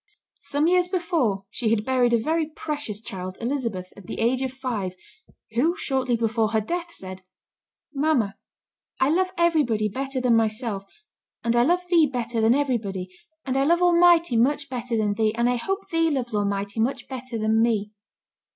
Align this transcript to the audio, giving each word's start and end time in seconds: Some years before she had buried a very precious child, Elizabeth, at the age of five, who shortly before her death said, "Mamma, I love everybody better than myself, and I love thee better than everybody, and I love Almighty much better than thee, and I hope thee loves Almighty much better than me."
Some 0.39 0.65
years 0.65 0.89
before 0.89 1.45
she 1.51 1.69
had 1.69 1.85
buried 1.85 2.11
a 2.11 2.17
very 2.17 2.47
precious 2.47 2.99
child, 2.99 3.37
Elizabeth, 3.39 3.93
at 3.95 4.07
the 4.07 4.17
age 4.19 4.41
of 4.41 4.51
five, 4.51 4.95
who 5.53 5.75
shortly 5.75 6.15
before 6.17 6.53
her 6.53 6.59
death 6.59 6.91
said, 6.91 7.21
"Mamma, 7.93 8.33
I 8.99 9.11
love 9.11 9.29
everybody 9.37 9.87
better 9.89 10.19
than 10.19 10.35
myself, 10.35 10.85
and 11.43 11.55
I 11.55 11.61
love 11.61 11.83
thee 11.87 12.07
better 12.07 12.41
than 12.41 12.55
everybody, 12.55 13.09
and 13.45 13.55
I 13.55 13.63
love 13.63 13.83
Almighty 13.83 14.35
much 14.37 14.69
better 14.71 14.97
than 14.97 15.13
thee, 15.13 15.35
and 15.35 15.47
I 15.47 15.57
hope 15.57 15.87
thee 15.89 16.09
loves 16.09 16.33
Almighty 16.33 16.79
much 16.79 17.07
better 17.07 17.37
than 17.37 17.61
me." 17.61 17.91